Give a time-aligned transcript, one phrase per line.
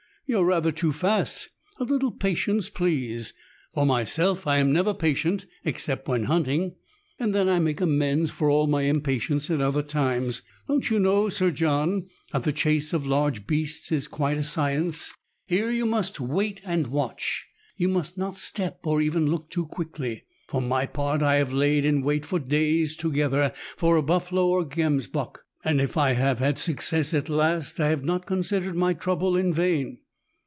[0.27, 1.49] "You are rather too fast.
[1.77, 3.33] A little patience, please.
[3.73, 6.75] For myself, I am never patient except when hunting,
[7.19, 10.41] and then I make amends for all my impatience at other times.
[10.69, 15.13] Don't you know, Sir John, that the chase of large beasts is quite a science.
[15.49, 16.13] THREE ENGLISHMEN AND THREE RUSSIANS.
[16.13, 17.47] 79 Here you must wait and watch.
[17.75, 20.23] You must not step or even look too quickly.
[20.47, 24.63] For my part, I have laid in wait for days together for a buffalo or
[24.63, 29.35] gemsbok, and if I have had success at last, I have not considered my trouble
[29.35, 29.97] in vain."